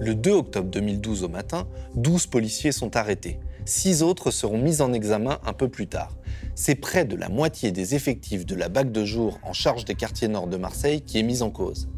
[0.00, 3.38] Le 2 octobre 2012 au matin, 12 policiers sont arrêtés.
[3.64, 6.16] Six autres seront mis en examen un peu plus tard.
[6.56, 9.94] C'est près de la moitié des effectifs de la BAC de jour en charge des
[9.94, 11.88] quartiers nord de Marseille qui est mise en cause.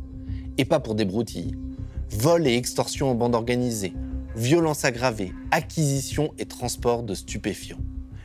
[0.59, 1.57] Et pas pour des broutilles.
[2.11, 3.95] Vol et extorsion en bande organisée,
[4.37, 7.81] violence aggravée, acquisition et transport de stupéfiants.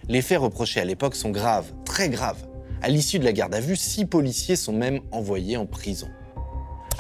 [0.10, 2.46] Les faits reprochés à l'époque sont graves, très graves.
[2.82, 6.10] À l'issue de la garde à vue, six policiers sont même envoyés en prison.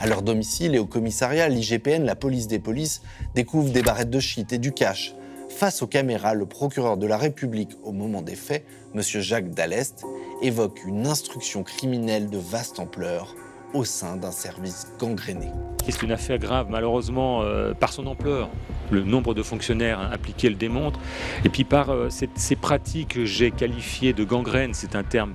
[0.01, 3.03] À leur domicile et au commissariat, l'IGPN, la police des polices,
[3.35, 5.13] découvre des barrettes de shit et du cash.
[5.47, 8.65] Face aux caméras, le procureur de la République au moment des faits,
[8.95, 9.01] M.
[9.03, 10.03] Jacques Dallest,
[10.41, 13.35] évoque une instruction criminelle de vaste ampleur
[13.75, 15.51] au sein d'un service gangréné.
[15.87, 18.49] C'est une affaire grave, malheureusement, euh, par son ampleur.
[18.89, 20.99] Le nombre de fonctionnaires impliqués le démontre.
[21.45, 25.33] Et puis par euh, ces pratiques que j'ai qualifiées de gangrène, c'est un terme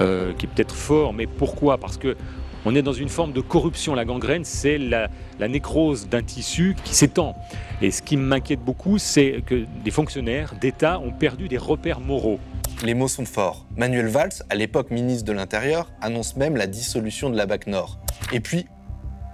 [0.00, 1.78] euh, qui est peut-être fort, mais pourquoi?
[1.78, 2.16] Parce que
[2.64, 3.94] on est dans une forme de corruption.
[3.94, 5.08] La gangrène, c'est la,
[5.40, 7.34] nécrose d'un tissu qui s'étend.
[7.82, 12.40] Et ce qui m'inquiète beaucoup, c'est que des fonctionnaires d'État ont perdu des repères moraux.
[12.84, 13.66] Les mots sont forts.
[13.76, 17.98] Manuel Valls, à l'époque ministre de l'Intérieur, annonce même la dissolution de la BAC Nord.
[18.32, 18.66] Et puis,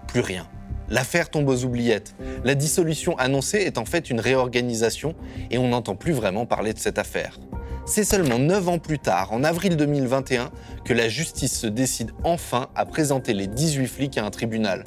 [0.06, 0.46] plus rien.
[0.88, 2.14] L'affaire tombe aux oubliettes.
[2.44, 5.14] La dissolution annoncée est en fait une réorganisation
[5.50, 7.38] et on n'entend plus vraiment parler de cette affaire.
[7.86, 10.50] C'est seulement 9 ans plus tard, en avril 2021,
[10.84, 14.84] que la justice se décide enfin à présenter les 18 flics à un tribunal.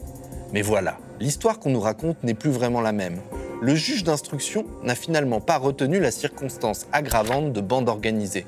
[0.53, 3.19] Mais voilà, l'histoire qu'on nous raconte n'est plus vraiment la même
[3.61, 8.45] le juge d'instruction n'a finalement pas retenu la circonstance aggravante de bande organisée.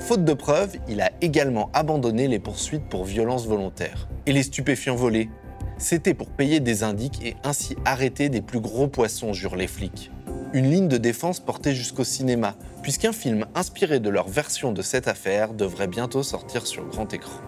[0.00, 4.08] Faute de preuves, il a également abandonné les poursuites pour violence volontaire.
[4.26, 5.30] Et les stupéfiants volés?
[5.78, 10.10] C'était pour payer des indiques et ainsi arrêter des plus gros poissons, jurent les flics.
[10.54, 15.08] Une ligne de défense portée jusqu'au cinéma, puisqu'un film inspiré de leur version de cette
[15.08, 17.40] affaire devrait bientôt sortir sur grand écran.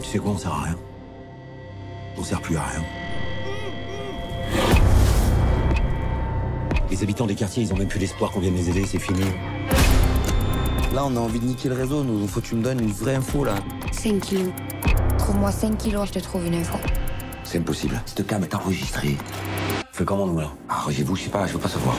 [0.00, 0.78] Tu sais quoi, on sert à rien.
[2.18, 2.82] On sert plus à rien.
[6.90, 9.22] Les habitants des quartiers, ils ont même plus l'espoir qu'on vienne les aider, c'est fini.
[10.92, 12.26] Là, on a envie de niquer le réseau, nous.
[12.26, 13.54] Faut que tu me donnes une vraie info, là.
[13.92, 14.52] 5 kilos.
[15.18, 16.78] Trouve-moi 5 kilos, je te trouve une info.
[17.44, 18.02] C'est impossible.
[18.06, 19.16] Cette cam est enregistrée.
[19.92, 20.48] Fais comment, nous, là?
[20.70, 21.94] Arrangez-vous, je sais pas, je veux pas savoir.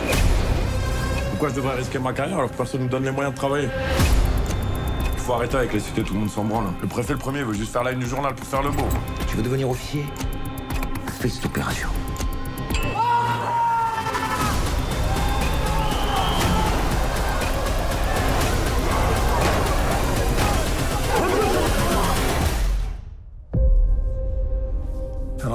[1.29, 3.37] Pourquoi je devrais risquer ma carrière alors que personne ne me donne les moyens de
[3.37, 3.69] travailler?
[5.13, 6.65] Il faut arrêter avec les cités, tout le monde s'en branle.
[6.81, 8.87] Le préfet, le premier, veut juste faire la une du journal pour faire le beau.
[9.27, 10.05] Tu veux devenir officier?
[11.19, 11.87] Fais cette opération.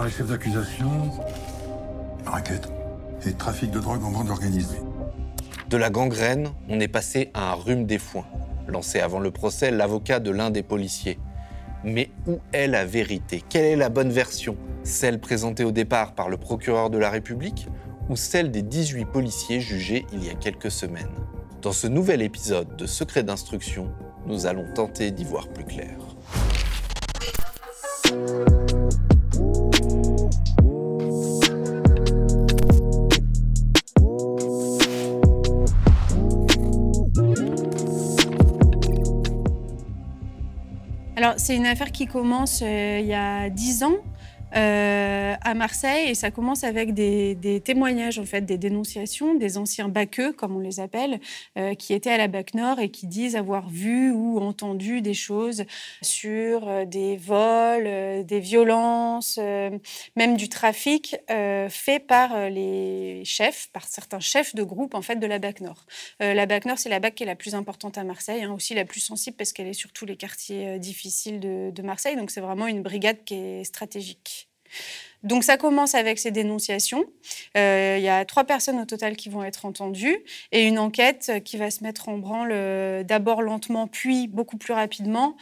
[0.09, 1.11] les chefs d'accusation,
[3.27, 4.79] et de drogue en bande organisée.
[5.69, 8.27] De la gangrène, on est passé à un rhume des foins,
[8.67, 11.19] lancé avant le procès l'avocat de l'un des policiers.
[11.85, 13.43] Mais où est la vérité?
[13.49, 14.57] Quelle est la bonne version?
[14.83, 17.69] Celle présentée au départ par le procureur de la République
[18.09, 21.07] ou celle des 18 policiers jugés il y a quelques semaines?
[21.63, 23.93] Dans ce nouvel épisode de Secret d'instruction,
[24.27, 26.08] nous allons tenter d'y voir plus clair.
[41.37, 43.97] C'est une affaire qui commence euh, il y a dix ans.
[44.57, 49.89] Euh, à Marseille et ça commence avec des, témoignages en fait, des dénonciations des anciens
[49.89, 51.21] baqueux comme on les appelle,
[51.59, 55.15] euh, qui étaient à la BAC Nord et qui disent avoir vu ou entendu des
[55.15, 55.65] choses
[56.03, 59.39] sur euh, des vols, des violences,
[60.17, 65.27] même du trafic fait par les chefs, par certains chefs de groupe en fait de
[65.27, 65.85] la BAC Nord.
[66.21, 68.75] la BAC Nord c'est la BAC qui est la plus importante à Marseille, hein, aussi
[68.75, 72.41] la plus sensible parce qu'elle est sur tous les quartiers difficiles de Marseille, donc c'est
[72.41, 74.48] vraiment une brigade qui est stratégique.
[75.25, 77.05] Donc ça commence avec ces dénonciations.
[77.57, 80.19] Euh, il y a trois personnes au total qui vont être entendues
[80.53, 84.73] et une enquête qui va se mettre en branle euh, d'abord lentement, puis beaucoup plus
[84.73, 85.37] rapidement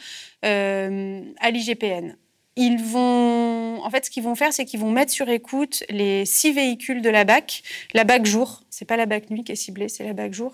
[0.45, 2.15] euh, à l'IGPN.
[2.59, 6.25] Ils vont, en fait, ce qu'ils vont faire, c'est qu'ils vont mettre sur écoute les
[6.25, 7.61] six véhicules de la BAC,
[7.93, 10.53] la BAC jour, c'est pas la BAC nuit qui est ciblée, c'est la BAC jour,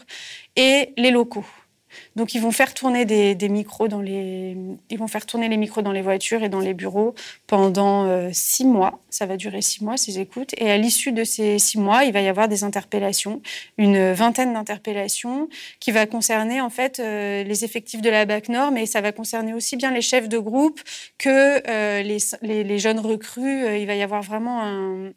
[0.57, 1.45] et les locaux.
[2.15, 4.55] Donc ils vont faire tourner des, micros dans les,
[4.89, 7.13] ils vont faire tourner les micros dans les voitures et dans les bureaux
[7.47, 8.99] pendant euh, six mois.
[9.09, 10.51] Ça va durer six mois ces écoutes.
[10.57, 13.41] Et à l'issue de ces six mois, il va y avoir des interpellations,
[13.77, 15.49] une vingtaine d'interpellations
[15.79, 19.11] qui va concerner en fait euh, les effectifs de la BAC Nord, mais ça va
[19.11, 20.81] concerner aussi bien les chefs de groupe
[21.17, 23.79] que euh, les, jeunes recrues.
[23.79, 25.11] il va y avoir vraiment un,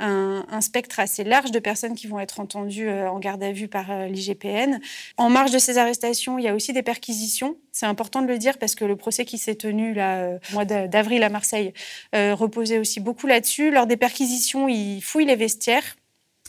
[0.00, 4.06] un, spectre assez large de personnes qui vont être entendues en garde à vue par
[4.08, 4.80] l'IGPN.
[5.16, 7.56] En marge de ces arrestations il y a aussi des perquisitions.
[7.72, 10.54] C'est important de le dire parce que le procès qui s'est tenu là, euh, au
[10.54, 11.72] mois d'avril à Marseille
[12.14, 13.70] euh, reposait aussi beaucoup là-dessus.
[13.70, 15.96] Lors des perquisitions, ils fouillent les vestiaires.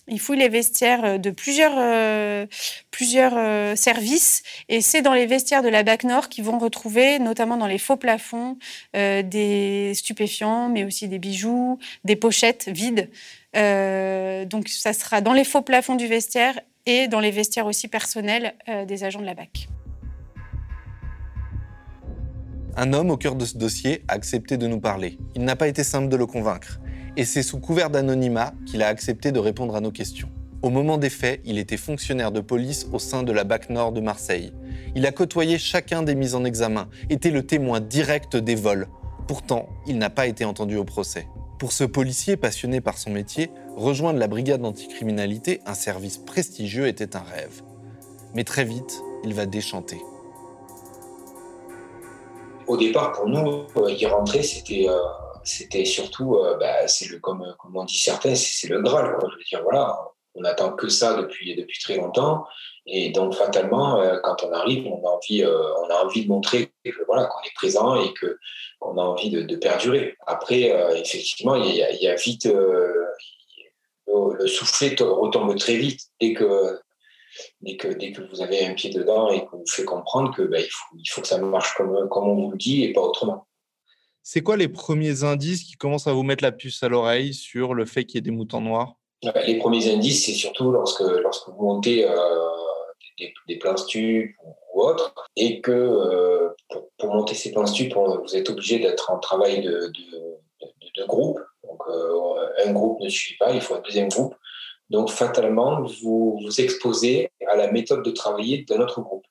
[0.09, 2.45] Ils fouillent les vestiaires de plusieurs, euh,
[2.91, 7.19] plusieurs euh, services et c'est dans les vestiaires de la BAC Nord qu'ils vont retrouver,
[7.19, 8.57] notamment dans les faux plafonds,
[8.95, 13.09] euh, des stupéfiants, mais aussi des bijoux, des pochettes vides.
[13.55, 17.87] Euh, donc ça sera dans les faux plafonds du vestiaire et dans les vestiaires aussi
[17.87, 19.67] personnels euh, des agents de la BAC.
[22.77, 25.17] Un homme au cœur de ce dossier a accepté de nous parler.
[25.35, 26.79] Il n'a pas été simple de le convaincre.
[27.17, 30.29] Et c'est sous couvert d'anonymat qu'il a accepté de répondre à nos questions.
[30.61, 33.91] Au moment des faits, il était fonctionnaire de police au sein de la BAC Nord
[33.91, 34.53] de Marseille.
[34.95, 38.87] Il a côtoyé chacun des mises en examen, était le témoin direct des vols.
[39.27, 41.27] Pourtant, il n'a pas été entendu au procès.
[41.59, 47.17] Pour ce policier passionné par son métier, rejoindre la brigade anticriminalité, un service prestigieux, était
[47.17, 47.63] un rêve.
[48.33, 49.99] Mais très vite, il va déchanter.
[52.65, 54.95] Au départ, pour nous, euh, y rentrer, c'était euh,
[55.43, 59.17] c'était surtout, euh, bah, c'est le comme comme on dit certains, c'est le graal.
[60.39, 62.45] On attend que ça depuis depuis très longtemps,
[62.85, 66.29] et donc fatalement, euh, quand on arrive, on a envie, euh, on a envie de
[66.29, 66.71] montrer
[67.05, 68.37] voilà qu'on est présent et que
[68.79, 70.15] qu'on a envie de, perdurer.
[70.25, 73.05] Après, euh, effectivement, il y a, vite le,
[74.07, 76.79] le soufflet to- retombe très vite dès que
[77.61, 80.41] dès que dès que vous avez un pied dedans et qu'on vous fait comprendre que
[80.41, 83.01] il faut il faut que ça marche comme comme on vous le dit et pas
[83.01, 83.45] autrement.
[84.23, 87.73] C'est quoi les premiers indices qui commencent à vous mettre la puce à l'oreille sur
[87.73, 88.98] le fait qu'il y ait des moutons noirs?
[89.45, 92.15] Les premiers indices, c'est surtout lorsque, lorsque vous montez euh,
[93.17, 97.65] des, des plans stup ou, ou autres, et que euh, pour, pour monter ces plans
[97.65, 99.87] stup, vous êtes obligé d'être en travail de, de,
[100.61, 101.39] de- de groupe.
[101.63, 104.35] Donc, euh, un groupe ne suffit pas, il faut un deuxième groupe.
[104.89, 109.25] Donc, fatalement, vous vous exposez à la méthode de travailler d'un autre groupe.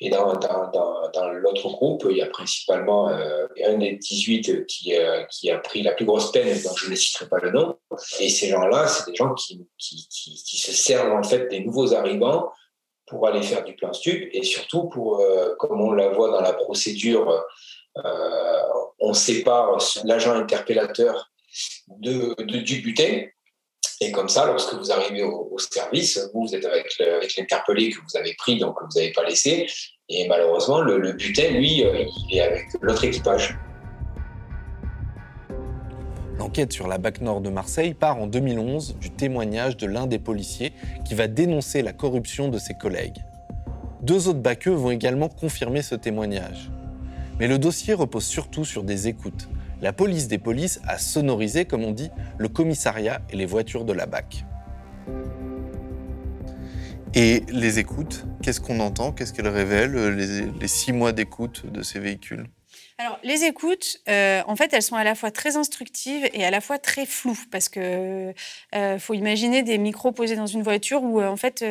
[0.00, 4.66] Et dans, dans, dans, dans l'autre groupe, il y a principalement euh, un des 18
[4.66, 7.50] qui, euh, qui a pris la plus grosse peine, donc je ne citerai pas le
[7.50, 7.76] nom.
[8.20, 11.94] Et ces gens-là, c'est des gens qui, qui, qui, se servent en fait des nouveaux
[11.94, 12.50] arrivants
[13.06, 16.40] pour aller faire du plan stup et surtout pour, euh, comme on la voit dans
[16.40, 17.44] la procédure,
[18.98, 21.30] on sépare l'agent interpellateur
[21.88, 23.22] de, du butin.
[24.00, 26.86] Et comme ça, lorsque vous arrivez au, service, vous, êtes avec
[27.38, 29.66] l'interpellé que vous avez pris, donc que vous n'avez pas laissé.
[30.08, 33.56] Et malheureusement, le, le butin, lui, euh, il est avec l'autre équipage.
[36.38, 40.18] L'enquête sur la BAC Nord de Marseille part en 2011 du témoignage de l'un des
[40.18, 40.72] policiers
[41.06, 43.24] qui va dénoncer la corruption de ses collègues.
[44.02, 46.70] Deux autres baqueux vont également confirmer ce témoignage.
[47.40, 49.48] Mais le dossier repose surtout sur des écoutes.
[49.82, 53.92] La police des polices a sonorisé, comme on dit, le commissariat et les voitures de
[53.92, 54.44] la BAC.
[57.14, 59.12] Et les écoutes, qu'est-ce qu'on entend?
[59.12, 62.46] Qu'est-ce qu'elles révèlent, euh, les, les six mois d'écoute de ces véhicules?
[62.98, 66.50] Alors, les écoutes, euh, en fait, elles sont à la fois très instructives et à
[66.50, 68.32] la fois très floues, parce que
[68.74, 71.62] euh, faut imaginer des micros posés dans une voiture où, euh, en fait,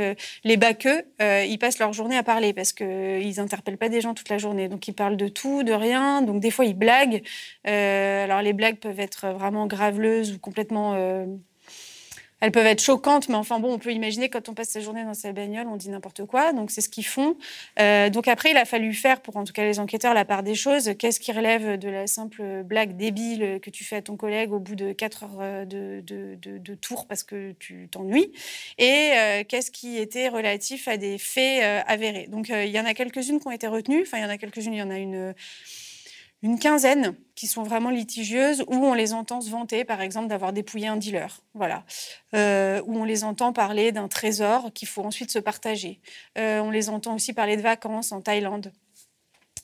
[0.43, 4.29] les baqueux, ils passent leur journée à parler, parce qu'ils interpellent pas des gens toute
[4.29, 4.67] la journée.
[4.69, 6.21] Donc, ils parlent de tout, de rien.
[6.21, 7.23] Donc, des fois, ils blaguent.
[7.63, 10.95] Alors, les blagues peuvent être vraiment graveleuses ou complètement...
[12.45, 15.03] elles peuvent être choquantes, mais enfin bon, on peut imaginer quand on passe sa journée
[15.03, 16.53] dans sa bagnole, on dit n'importe quoi.
[16.53, 17.37] Donc c'est ce qu'ils font.
[17.79, 20.43] Euh, donc après, il a fallu faire, pour en tout cas les enquêteurs, la part
[20.43, 20.91] des choses.
[20.99, 24.59] Qu'est-ce qui relève de la simple blague débile que tu fais à ton collègue au
[24.59, 28.31] bout de 4 heures euh, de, de, de, tour parce que tu t'ennuies?
[28.77, 32.27] Et euh, qu'est-ce qui était relatif à des faits avérés?
[32.27, 34.03] Donc il y en a quelques-unes qui ont été retenues.
[34.03, 35.33] Enfin, il y en a quelques-unes, il y en a une
[36.45, 40.53] une quinzaine qui sont vraiment litigieuses, où on les entend se vanter, par exemple, d'avoir
[40.53, 41.83] dépouillé un dealer, voilà,
[42.35, 46.01] euh, où on les entend parler d'un trésor qu'il faut ensuite se partager.
[46.37, 48.71] Euh, on les entend aussi parler de vacances en Thaïlande.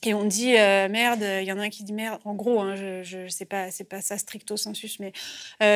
[0.02, 2.20] Et on dit euh, merde, il y en a un qui dit merde.
[2.24, 5.12] En gros, hein, je, je sais pas, c'est pas ça stricto sensus, mais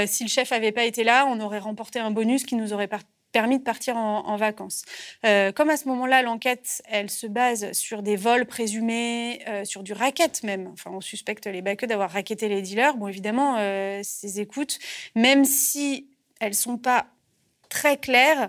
[0.08, 2.88] si le chef avait pas été là, on aurait remporté un bonus qui nous aurait
[2.88, 3.04] par-
[3.36, 4.82] permis de partir en, vacances.
[5.26, 9.82] Euh, comme à ce moment-là, l'enquête, elle se base sur des vols présumés, euh, sur
[9.82, 10.68] du racket même.
[10.68, 12.96] Enfin, on suspecte les baqueux d'avoir racketté les dealers.
[12.96, 14.78] Bon, évidemment, euh, ces écoutes,
[15.14, 16.08] même si
[16.40, 17.08] elles sont pas
[17.68, 18.48] très claires,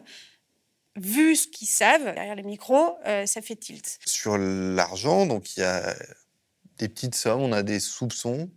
[0.96, 4.00] vu ce qu'ils savent derrière les micros, ça fait tilt.
[4.06, 5.94] Sur l'argent, donc il y a
[6.78, 8.50] des petites sommes, on a des soupçons,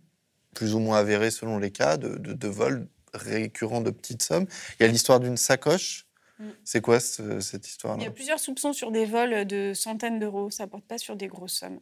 [0.55, 4.45] plus ou moins avérés selon les cas, de, de, de vols récurrents de petites sommes.
[4.79, 6.05] Il y a l'histoire d'une sacoche.
[6.41, 6.49] Mm.
[6.63, 7.67] C'est quoi ce- cette
[7.97, 10.49] Il y a plusieurs soupçons sur des vols de centaines d'euros.
[10.49, 11.79] Ça porte pas sur des grosses sommes.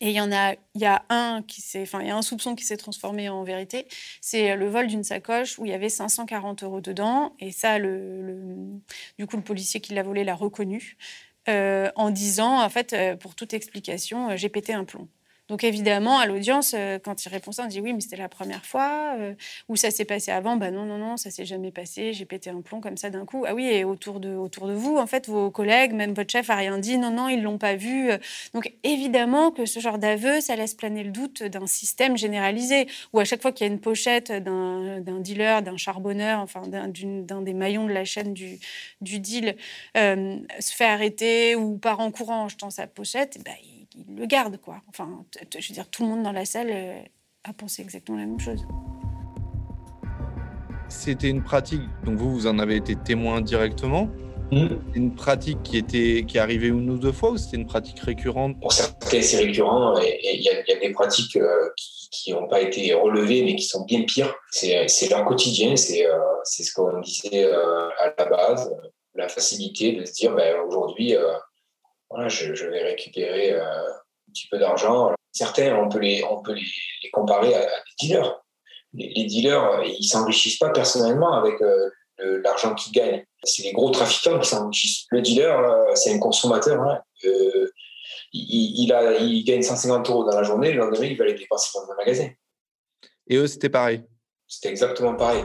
[0.00, 2.16] Et il y en a, il y a un qui s'est, enfin, il y a
[2.16, 3.86] un soupçon qui s'est transformé en vérité.
[4.20, 7.36] C'est le vol d'une sacoche où il y avait 540 euros dedans.
[7.38, 8.80] Et ça, le, le-
[9.18, 10.96] du coup, le policier qui l'a volé l'a reconnu.
[11.48, 15.08] en disant, en fait, pour toute explication, j'ai pété un plomb.
[15.52, 18.30] Donc évidemment, à l'audience, euh, quand il répond ça, on dit oui, mais c'était la
[18.30, 19.16] première fois.
[19.18, 19.34] Euh,
[19.68, 22.14] ou ça s'est passé avant Bah non, non, non, ça s'est jamais passé.
[22.14, 23.44] J'ai pété un plomb comme ça d'un coup.
[23.46, 26.48] Ah oui, et autour de, autour de vous, en fait, vos collègues, même votre chef
[26.48, 26.96] a rien dit.
[26.96, 28.10] Non, non, ils l'ont pas vu.
[28.54, 33.20] Donc évidemment que ce genre d'aveu, ça laisse planer le doute d'un système généralisé où
[33.20, 37.52] à chaque fois qu'il y a une pochette d'un dealer, d'un charbonneur, enfin d'un des
[37.52, 38.58] maillons de la chaîne du,
[39.02, 39.56] du deal,
[39.98, 43.50] euh, se fait arrêter ou part en courant en jetant sa pochette, bah,
[43.94, 44.80] il le garde, quoi.
[44.88, 45.24] Enfin,
[45.58, 47.00] je veux dire, tout le monde dans la salle euh,
[47.44, 48.66] a pensé exactement la même chose.
[50.88, 54.08] C'était une pratique, donc vous, vous en avez été témoin directement.
[54.50, 54.66] Mmh.
[54.94, 58.60] Une pratique qui était qui arrivait une ou deux fois ou c'était une pratique récurrente?
[58.60, 61.70] Pour certains, c'est récurrent et il y, a des pratiques euh,
[62.10, 64.34] qui n'ont pas été relevées mais qui sont bien pires.
[64.50, 68.70] C'est leur quotidien, c'est euh, c'est ce qu'on disait à la base,
[69.14, 71.16] la facilité de se dire ben, aujourd'hui,
[72.28, 75.12] je, vais récupérer euh, un petit peu d'argent.
[75.32, 78.42] Certains, on peut les, on peut les, comparer à, des dealers.
[78.94, 81.90] Les, dealers, euh, ils s'enrichissent pas personnellement avec euh,
[82.42, 83.24] l'argent qu'ils gagnent.
[83.42, 85.06] C'est les gros trafiquants qui s'enrichissent.
[85.10, 86.80] Le dealer, c'est un consommateur.
[86.82, 87.00] Hein.
[88.32, 91.70] il, a, il gagne 150 euros dans la journée, le lendemain, il va les dépenser
[91.74, 92.28] dans un magasin.
[93.28, 94.04] Et eux, c'était pareil
[94.46, 95.44] C'était exactement pareil.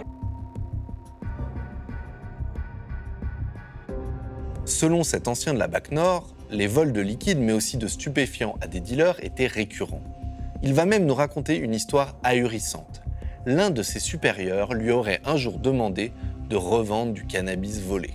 [4.65, 8.55] Selon cet ancien de la BAC Nord, les vols de liquide mais aussi de stupéfiants
[8.61, 10.03] à des dealers étaient récurrents.
[10.63, 13.01] Il va même nous raconter une histoire ahurissante.
[13.45, 16.11] L'un de ses supérieurs lui aurait un jour demandé
[16.49, 18.11] de revendre du cannabis volé.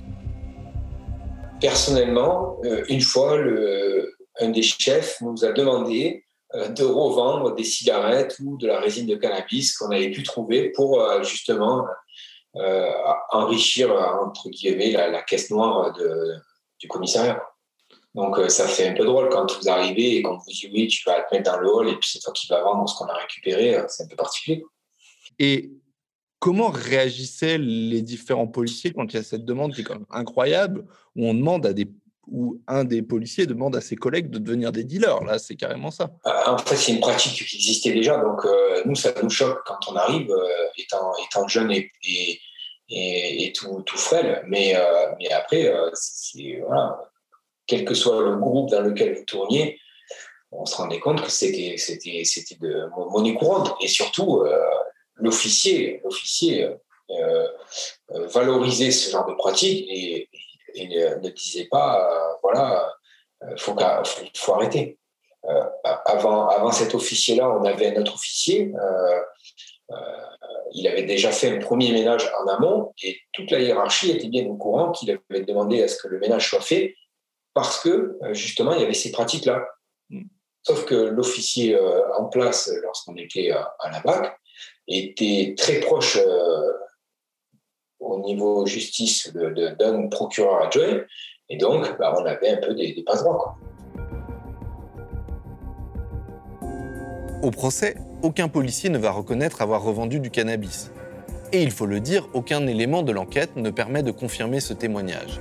[1.61, 3.39] Personnellement, euh, une fois,
[4.41, 6.25] un des chefs nous a demandé
[6.55, 10.71] euh, de revendre des cigarettes ou de la résine de cannabis qu'on avait pu trouver
[10.71, 11.87] pour euh, justement
[13.31, 13.91] enrichir
[14.23, 15.91] entre guillemets la, caisse noire
[16.79, 17.43] du commissariat.
[18.15, 20.87] Donc, euh, ça fait un peu drôle quand vous arrivez et qu'on vous dit oui,
[20.87, 22.97] tu vas te mettre dans le hall et puis c'est toi qui vas vendre ce
[22.97, 23.77] qu'on a récupéré.
[23.77, 24.63] Euh, c'est un peu particulier.
[25.39, 25.71] Et
[26.39, 30.07] comment réagissaient les différents policiers quand il y a cette demande qui est quand même
[30.11, 30.85] incroyable,
[31.17, 31.89] où on demande à des
[32.29, 35.25] où un des policiers demande à ses collègues de devenir des dealers?
[35.25, 36.09] Là, c'est carrément ça.
[36.25, 38.17] Euh, en fait, c'est une pratique qui existait déjà.
[38.19, 38.47] Donc,
[38.85, 40.33] nous, ça nous choque quand on arrive,
[40.79, 44.45] étant, étant jeune et, et, et, tout, tout frêle.
[44.47, 44.73] Mais,
[45.19, 47.12] mais après, c'est, voilà,
[47.67, 49.79] quel que soit le groupe dans lequel vous tourniez,
[50.53, 51.77] on se rendait compte que c'était,
[52.61, 53.75] de monnaie courante.
[53.81, 54.59] Et surtout, euh,
[55.17, 57.49] l'officier, euh,
[58.11, 60.29] euh, valorisait ce genre de pratique et,
[60.77, 62.95] ne, disait pas, voilà,
[63.57, 64.99] faut, faut, faut, arrêter.
[66.05, 68.73] avant, avant cet officier-là, on avait un autre officier.
[70.73, 74.47] il avait déjà fait un premier ménage en amont et toute la hiérarchie était bien
[74.47, 76.95] au courant qu'il avait demandé à ce que le ménage soit fait
[77.55, 79.67] parce que euh, justement, il y avait ces pratiques-là.
[80.11, 80.23] Mm.
[80.63, 84.39] Sauf que l'officier euh, en place, lorsqu'on était à, la BAC,
[84.87, 86.73] était très proche euh,
[87.99, 91.03] au niveau justice d'un procureur adjoint,
[91.49, 93.57] et donc bah, on avait un peu des, des passe-droits.
[97.43, 100.93] Au procès, aucun policier ne va reconnaître avoir revendu du cannabis.
[101.53, 105.41] Et il faut le dire, aucun élément de l'enquête ne permet de confirmer ce témoignage.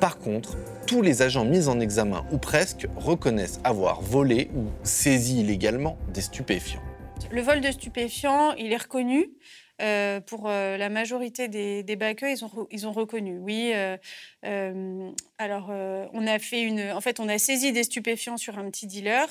[0.00, 5.40] Par contre, tous les agents mis en examen, ou presque, reconnaissent avoir volé ou saisi
[5.40, 6.80] illégalement des stupéfiants.
[7.30, 9.30] Le vol de stupéfiants, il est reconnu.
[9.82, 13.38] Euh, pour euh, la majorité des, des ils ont, ils ont reconnu.
[13.38, 13.72] Oui.
[13.74, 15.70] Euh, alors,
[16.12, 16.92] on a fait une.
[16.92, 19.26] En fait, on a saisi des stupéfiants sur un petit dealer.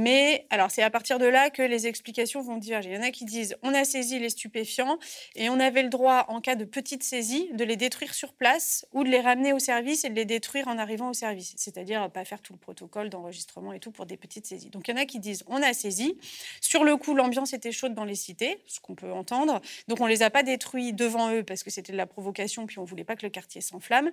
[0.00, 2.88] Mais alors, c'est à partir de là que les explications vont diverger.
[2.88, 4.98] Il y en a qui disent on a saisi les stupéfiants
[5.36, 8.86] et on avait le droit, en cas de petite saisie, de les détruire sur place
[8.94, 11.52] ou de les ramener au service et de les détruire en arrivant au service.
[11.58, 14.70] C'est-à-dire pas faire tout le protocole d'enregistrement et tout pour des petites saisies.
[14.70, 16.16] Donc, il y en a qui disent on a saisi.
[16.62, 19.60] Sur le coup, l'ambiance était chaude dans les cités, ce qu'on peut entendre.
[19.88, 22.78] Donc, on les a pas détruits devant eux parce que c'était de la provocation, puis
[22.78, 24.10] on voulait pas que le quartier s'enflamme.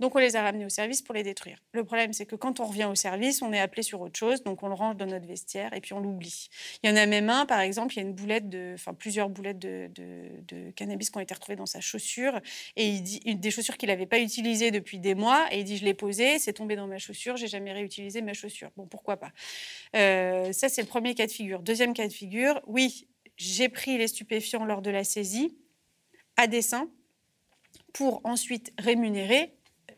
[0.00, 1.62] Donc, on les a ramenés au service pour les détruire.
[1.72, 4.42] Le problème, c'est que quand on revient au service, on est appelé sur autre chose,
[4.42, 5.29] donc on le range dans notre
[5.72, 6.48] et puis on l'oublie.
[6.82, 8.44] Il y en a même un, par exemple, il y a une boulette
[8.74, 12.40] enfin plusieurs boulettes de, de, cannabis qui ont été retrouvées dans sa chaussure
[12.76, 15.76] et il dit des chaussures qu'il n'avait pas utilisées depuis des mois et il dit
[15.76, 18.70] je l'ai posée, c'est tombé dans ma chaussure, j'ai jamais réutilisé ma chaussure.
[18.76, 19.32] Bon, pourquoi pas?
[19.96, 21.62] Euh, Ça c'est le premier cas de figure.
[21.62, 25.56] Deuxième cas de figure, oui, j'ai pris les stupéfiants lors de la saisie
[26.36, 26.90] à dessein
[27.92, 29.54] pour ensuite rémunérer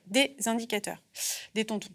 [0.06, 1.02] des indicateurs,
[1.54, 1.88] des tontons.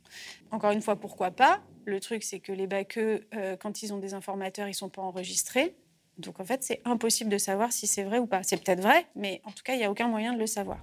[0.51, 1.63] Encore une fois, pourquoi pas?
[1.87, 4.89] Le truc, c'est que les baqueux, euh, quand ils ont des informateurs, ils ne sont
[4.89, 5.73] pas enregistrés.
[6.17, 8.43] Donc en fait, c'est impossible de savoir si c'est vrai ou pas.
[8.43, 10.79] C'est peut-être vrai, mais en tout cas, il n'y a aucun moyen de le savoir.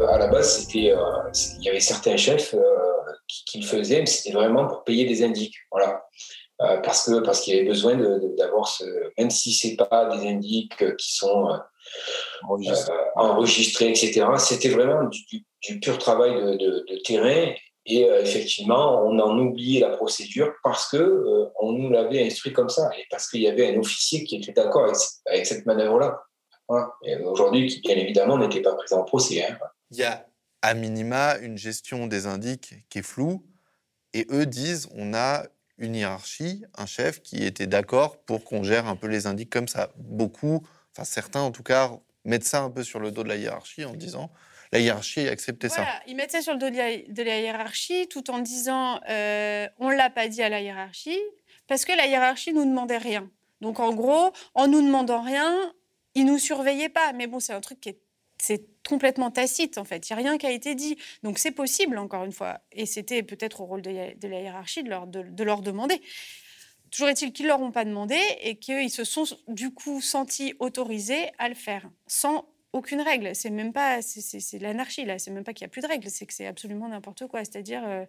[0.00, 1.02] À la base, c'était, euh,
[1.58, 2.60] il y avait certains chefs, euh,
[3.26, 5.56] qu'il faisait, c'était vraiment pour payer des indiques.
[5.72, 6.04] Voilà.
[6.60, 7.96] Euh, parce que parce qu'il avait besoin
[8.36, 8.84] d'avoir ce
[9.18, 11.58] même si c'est pas des indiques qui sont
[13.16, 14.26] enregistrés, etc.
[14.38, 17.52] C'était vraiment du, pur travail de, terrain
[17.88, 22.90] et effectivement on en oubliait la procédure parce que on nous l'avait instruit comme ça
[22.98, 24.92] et parce qu'il y avait un officier qui était d'accord
[25.26, 26.22] avec, cette manœuvre là.
[27.24, 29.42] Aujourd'hui, qui bien évidemment n'était pas présent au procès.
[29.42, 29.56] Hein.
[29.90, 30.26] Il y a
[30.60, 33.42] à minima une gestion des indiques qui est floue,
[34.12, 35.44] et eux disent on a
[35.78, 39.68] une hiérarchie, un chef qui était d'accord pour qu'on gère un peu les indiques comme
[39.68, 39.90] ça.
[39.96, 41.90] Beaucoup, enfin certains en tout cas,
[42.24, 44.30] mettent ça un peu sur le dos de la hiérarchie en disant
[44.72, 45.86] la hiérarchie a accepté ça.
[46.06, 49.96] Ils mettent ça sur le dos de la, hiérarchie tout en disant euh, on ne
[49.96, 51.18] l'a pas dit à la hiérarchie
[51.66, 53.30] parce que la hiérarchie nous demandait rien.
[53.60, 55.72] Donc en gros, en nous demandant rien,
[56.14, 57.12] ils nous surveillaient pas.
[57.12, 60.08] Mais bon, c'est un truc qui est complètement tacite en fait.
[60.08, 60.96] Il n'y a rien qui a été dit.
[61.22, 62.60] Donc c'est possible encore une fois.
[62.72, 66.00] Et c'était peut-être au rôle de, la hiérarchie de leur, de, leur demander.
[66.90, 70.54] Toujours est-il qu'ils ne leur ont pas demandé et qu'ils se sont du coup sentis
[70.58, 73.30] autorisés à le faire sans aucune règle.
[73.34, 75.18] C'est même pas, c'est l'anarchie là.
[75.18, 76.08] C'est même pas qu'il n'y a plus de règles.
[76.10, 77.40] C'est que c'est absolument n'importe quoi.
[77.40, 78.04] C'est-à-dire, euh,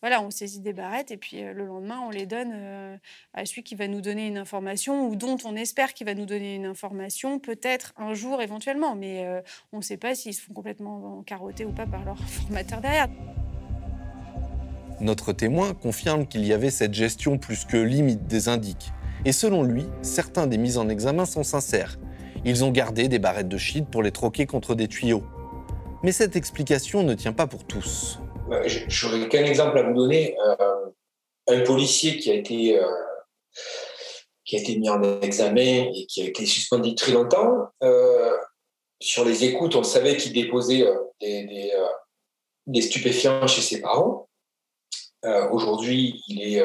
[0.00, 2.96] voilà, on saisit des barrettes et puis euh, le lendemain on les donne euh,
[3.34, 6.26] à celui qui va nous donner une information ou dont on espère qu'il va nous
[6.26, 9.26] donner une information, peut-être un jour éventuellement, mais
[9.72, 13.08] on ne sait pas s'ils se font complètement carottés ou pas par leur formateur derrière.
[15.00, 18.92] Notre témoin confirme qu'il y avait cette gestion plus que limite des indiques.
[19.24, 21.98] Et selon lui, certains des mises en examen sont sincères
[22.44, 25.22] ils ont gardé des barrettes de shit pour les troquer contre des tuyaux.
[26.02, 28.18] Mais cette explication ne tient pas pour tous.
[28.88, 30.36] J'aurais qu'un exemple à vous donner.
[30.38, 30.86] Euh,
[31.48, 32.86] un policier qui a été euh,
[34.44, 37.68] qui a été mis en examen et qui a été suspendu très longtemps.
[37.82, 38.36] Euh,
[39.00, 40.84] sur les écoutes, on savait qu'il déposait
[41.20, 41.72] des,
[42.66, 44.28] des, stupéfiants chez ses parents.
[45.50, 46.62] Aujourd'hui, il est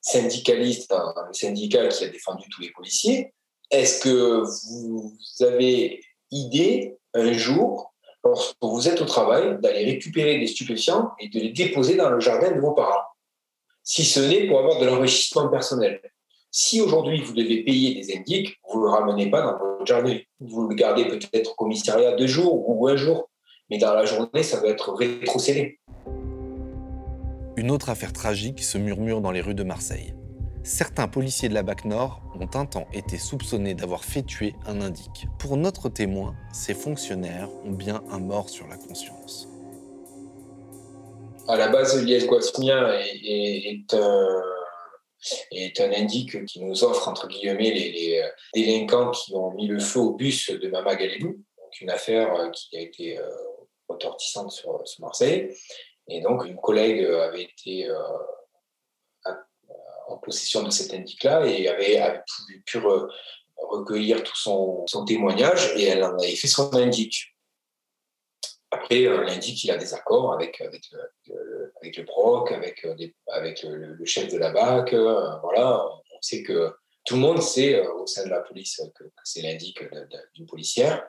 [0.00, 3.32] syndicaliste dans syndicat qui a défendu tous les policiers.
[3.70, 7.92] Est-ce que vous avez idée un jour,
[8.24, 12.18] lorsque vous êtes au travail, d'aller récupérer des stupéfiants et de les déposer dans le
[12.18, 13.04] jardin de vos parents?
[13.82, 16.00] Si ce n'est pour avoir de l'enrichissement personnel.
[16.50, 20.18] Si aujourd'hui vous devez payer des indiques, vous ne le ramenez pas dans votre jardin.
[20.40, 23.28] Vous le gardez peut-être au commissariat deux jours ou un jour.
[23.68, 25.78] Mais dans la journée, ça va être rétrocédé.
[27.56, 30.14] Une autre affaire tragique se murmure dans les rues de Marseille
[30.68, 34.82] certains policiers de la BAC Nord ont un temps été soupçonnés d'avoir fait tuer un
[34.82, 35.26] indique.
[35.38, 39.48] Pour notre témoin, ces fonctionnaires ont bien un mort sur la conscience.
[41.48, 44.42] À la base, Lies Guasmia est, un,
[45.50, 48.22] est, un, indique qui nous offre, entre guillemets, les,
[48.54, 52.76] délinquants qui ont mis le feu au bus de Mama Galibou, donc une affaire qui
[52.76, 53.26] a été euh,
[53.88, 55.56] retortissante sur, Marseille.
[56.08, 57.88] Et donc, une collègue avait été...
[57.88, 57.96] Euh,
[60.08, 62.22] en possession de cet indique-là et avait,
[62.64, 62.78] pu,
[63.56, 67.34] recueillir tout son, témoignage et elle en avait fait son indique.
[68.70, 70.82] Après, euh, l'indique, il a des accords avec, avec,
[71.26, 72.94] le, avec PROC, avec, euh,
[73.28, 74.92] avec le, chef de la BAC.
[74.92, 76.72] Euh, voilà, on sait que
[77.04, 79.82] tout le monde sait au sein de la police que, c'est l'indique
[80.34, 81.06] d'une policière.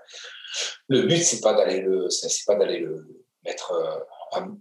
[0.87, 2.07] Le but, c'est pas d'aller le,
[2.47, 3.05] pas d'aller le
[3.43, 4.07] mettre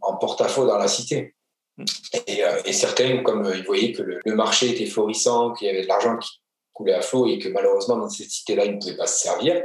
[0.01, 1.37] en porte-à-faux dans la cité.
[1.79, 5.83] Euh, et, certains, comme euh, ils voyaient que le, marché était florissant, qu'il y avait
[5.83, 6.31] de l'argent qui
[6.73, 9.63] coulait à flot et que malheureusement dans cette cité-là, ils ne pouvaient pas se servir,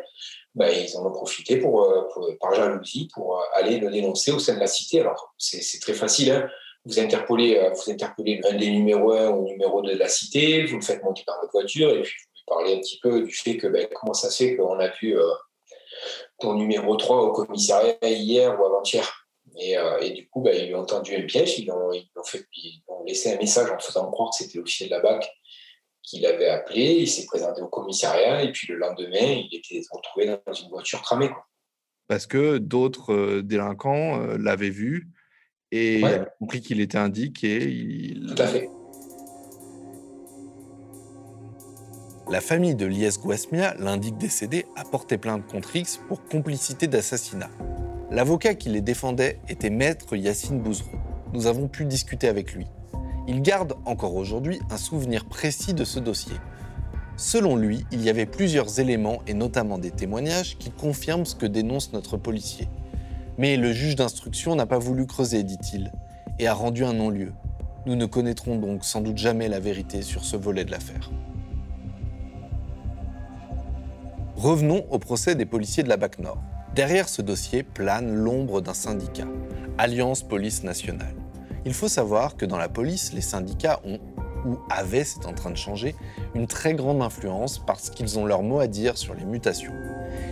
[0.56, 4.56] ben, ils en ont profité pour, euh, par jalousie pour aller le dénoncer au sein
[4.56, 5.02] de la cité.
[5.02, 6.32] Alors, c'est très facile.
[6.32, 6.48] Hein.
[6.86, 10.76] vous interpellez, vous interpellez un des numéros 1 ou numéro 2 de la cité, vous
[10.76, 13.34] le faites monter dans votre voiture et puis vous lui parlez un petit peu du
[13.34, 15.18] fait que ben, comment ça se fait qu'on a vu
[16.40, 19.23] ton numéro 3 au commissariat hier ou avant-hier.
[19.56, 21.92] Euh, et, du coup, bah, ils ont entendu un piège, ils ont,
[22.26, 22.46] fait,
[22.88, 25.30] ont laissé un message en faisant croire que c'était l'officier de la BAC
[26.02, 30.26] qui l'avait appelé, il s'est présenté au commissariat, et puis le lendemain, il était retrouvé
[30.46, 31.30] dans une voiture cramée.
[32.08, 35.10] Parce que d'autres euh, délinquants euh, l'avaient vu
[35.72, 37.64] et ont compris qu'il était indiqué.
[37.64, 38.34] Il...
[38.36, 38.70] Tout à fait.
[42.30, 47.50] La famille de Lies Guasmia, l'indique décédé, a porté plainte contre X pour complicité d'assassinat.
[48.14, 50.98] L'avocat qui les défendait était maître Yacine Bouzrou.
[51.34, 52.68] Nous avons pu discuter avec lui.
[53.28, 56.36] Il garde encore aujourd'hui un souvenir précis de ce dossier.
[57.18, 61.48] Selon lui, il y avait plusieurs éléments et notamment des témoignages qui confirment ce que
[61.48, 62.68] dénonce notre policier.
[63.40, 65.92] Mais le juge d'instruction n'a pas voulu creuser, dit-il,
[66.38, 67.34] et a rendu un non-lieu.
[67.88, 71.10] Nous ne connaîtrons donc sans doute jamais la vérité sur ce volet de l'affaire.
[74.36, 76.44] Revenons au procès des policiers de la BAC Nord.
[76.76, 79.28] Derrière ce dossier plane l'ombre d'un syndicat,
[79.78, 81.16] Alliance Police Nationale,
[81.66, 84.00] Il faut savoir que dans la police, les syndicats ont,
[84.44, 85.96] ou avaient, c'est en train de changer,
[86.34, 89.72] une très grande influence parce qu'ils ont leur mot à dire sur les mutations.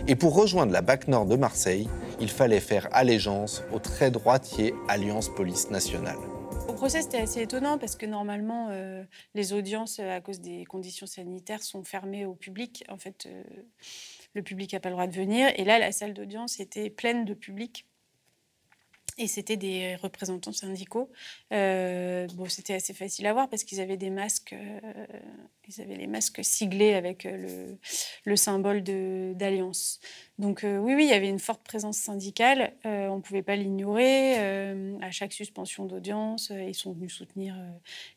[0.07, 1.87] Et pour rejoindre la BAC Nord de Marseille,
[2.19, 6.17] il fallait faire allégeance au très droitier Alliance Police Nationale.
[6.67, 9.03] Au procès, c'était assez étonnant parce que normalement, euh,
[9.35, 12.83] les audiences, euh, à cause des conditions sanitaires, sont fermées au public.
[12.89, 13.43] Euh,
[14.33, 15.51] le public n'a pas le droit de venir.
[15.55, 17.85] Et là, la salle d'audience était pleine de public.
[19.17, 21.11] Et c'était des représentants syndicaux.
[21.51, 25.05] Euh, c'était assez facile à voir parce qu'ils avaient des masques, euh,
[25.67, 27.77] ils avaient les masques siglés avec euh, le,
[28.23, 28.81] le symbole
[29.35, 29.99] d'alliance.
[30.39, 32.73] Donc euh, oui, oui, il y avait une forte présence syndicale.
[32.85, 34.37] on ne pouvait pas l'ignorer.
[35.01, 37.55] à chaque suspension d'audience, ils sont venus soutenir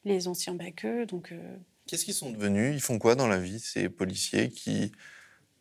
[0.04, 1.06] les anciens baqueux.
[1.06, 1.34] Donc
[1.86, 2.72] Qu'est-ce qu'ils sont devenus?
[2.74, 4.92] Ils font quoi dans la vie, ces policiers qui,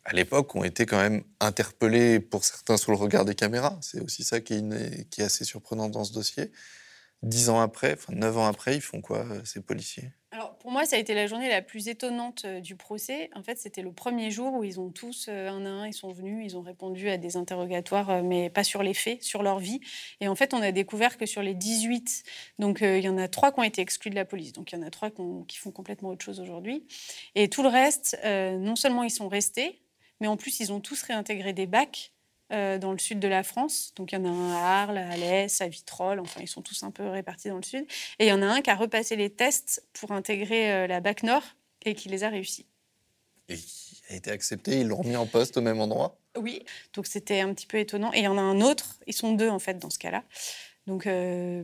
[0.04, 4.00] à l'époque, ont été quand même interpellés pour certains sous le regard des caméras C'est
[4.00, 6.50] aussi ça qui est, assez surprenant dans ce dossier.
[7.22, 10.10] Dix ans après, enfin neuf ans après, ils font quoi, euh, ces policiers?
[10.30, 13.30] Alors, pour moi, ça a été la journée la plus étonnante euh, du procès.
[13.34, 15.94] En fait, c'était le premier jour où ils ont tous, euh, un à un, ils
[15.94, 19.58] sont venus, ils ont répondu à des interrogatoires, mais pas sur les faits, sur leur
[19.58, 19.80] vie.
[20.20, 22.24] Et en fait, on a découvert que sur les 18,
[22.58, 24.52] donc il y en a trois qui ont été exclus de la police.
[24.52, 25.10] Donc, il y en a trois
[25.48, 26.86] qui font complètement autre chose aujourd'hui.
[27.36, 29.83] Et tout le reste, non seulement ils sont restés,
[30.24, 32.10] mais en plus, ils ont tous réintégré des bacs.
[32.52, 33.92] euh, dans le sud de la France.
[33.96, 36.60] Donc il y en a un à Arles, à Alès, à Vitrolles, enfin ils sont
[36.60, 37.86] tous un peu répartis dans le sud.
[38.18, 41.00] Et il y en a un qui a repassé les tests pour intégrer euh, la
[41.00, 41.42] BAC Nord
[41.84, 42.66] et qui les a réussis.
[43.48, 46.62] Et qui a été accepté, ils l'ont remis en poste au même endroit Oui.
[46.92, 48.12] Donc c'était un petit peu étonnant.
[48.12, 50.22] Et il y en a un autre, ils sont deux en fait dans ce cas-là.
[50.86, 51.62] Donc euh,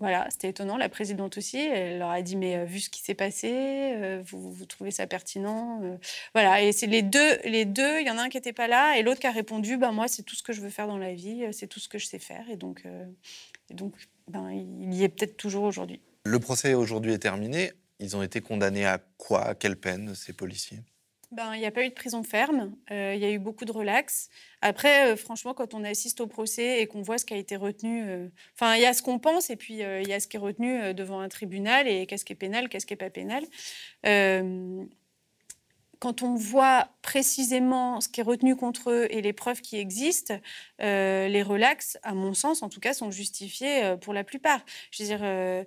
[0.00, 0.78] voilà, c'était étonnant.
[0.78, 4.22] La présidente aussi, elle leur a dit mais euh, vu ce qui s'est passé, euh,
[4.26, 5.96] vous, trouvez ça pertinent euh,
[6.34, 6.62] Voilà.
[6.62, 8.00] Et c'est les deux, les deux.
[8.00, 9.92] Il y en a un qui n'était pas là et l'autre qui a répondu ben
[9.92, 11.98] moi c'est tout ce que je veux faire dans la vie, c'est tout ce que
[11.98, 12.48] je sais faire.
[12.50, 12.82] Et donc,
[13.68, 13.94] et donc
[14.28, 16.00] ben, il y est peut-être toujours aujourd'hui.
[16.24, 17.72] Le procès aujourd'hui est terminé.
[17.98, 19.44] Ils ont été condamnés à quoi?
[19.48, 20.78] À quelle peine, ces policiers?
[21.32, 23.64] Ben, il n'y a pas eu de prison ferme, euh, il y a eu beaucoup
[23.64, 24.30] de relax.
[24.62, 27.54] Après, euh, franchement, quand on assiste au procès et qu'on voit ce qui a été
[27.54, 30.26] retenu, euh, enfin, il y a ce qu'on pense et puis il y a ce
[30.26, 33.10] qui est retenu devant un tribunal et qu'est-ce qui est pénal, qu'est-ce qui n'est pas
[33.10, 33.44] pénal.
[36.00, 40.34] Quand on voit précisément ce qui est retenu contre eux et les preuves qui existent,
[40.80, 44.64] les relax, à mon sens, en tout cas, sont justifiés pour la plupart.
[44.90, 45.66] Je veux dire,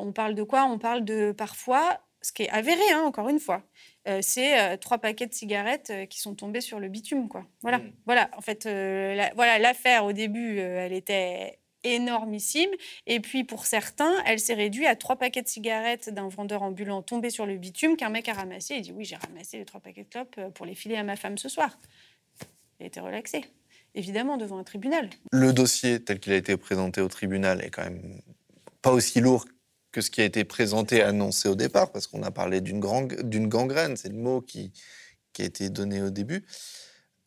[0.00, 0.64] on parle de quoi?
[0.64, 3.64] On parle de parfois, ce qui est avéré, hein, encore une fois,
[4.08, 7.46] euh, c'est euh, trois paquets de cigarettes euh, qui sont tombés sur le bitume, quoi.
[7.62, 7.92] Voilà, Mm.
[8.06, 8.30] voilà.
[8.36, 12.70] En fait, euh, la- voilà, l'affaire au début, euh, elle était énormissime.
[13.06, 17.02] Et puis pour certains, elle s'est réduite à trois paquets de cigarettes d'un vendeur ambulant
[17.02, 18.76] tombé sur le bitume qu'un mec a ramassé.
[18.76, 21.16] Il dit oui, j'ai ramassé les trois paquets de clopes pour les filer à ma
[21.16, 21.78] femme ce soir.
[22.80, 23.44] Il a été relaxé,
[23.94, 25.08] évidemment, devant un tribunal.
[25.30, 28.20] Le dossier tel qu'il a été présenté au tribunal est quand même
[28.82, 29.44] pas aussi lourd
[29.94, 33.96] que ce qui a été présenté, annoncé au départ, parce qu'on a parlé d'une gangrène,
[33.96, 34.72] c'est le mot qui,
[35.38, 36.44] a été donné au début.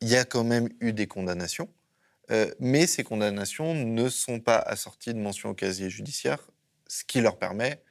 [0.01, 1.69] Il y a quand même eu des condamnations,
[2.29, 6.45] euh, mais ces condamnations ne sont pas assorties de mention au casier judiciaire,
[6.87, 7.81] ce qui leur permet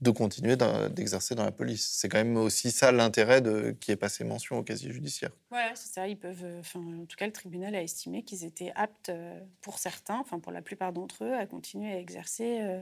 [0.00, 0.56] de continuer
[0.90, 1.90] d'exercer dans la police.
[1.92, 5.32] C'est quand même aussi ça l'intérêt de qui est passé mention au casier judiciaire.
[5.50, 6.06] Voilà, c'est ça.
[6.06, 9.40] Ils peuvent, euh, enfin, en tout cas, le tribunal a estimé qu'ils étaient aptes, euh,
[9.60, 12.80] pour certains, enfin pour la plupart d'entre eux, à continuer à exercer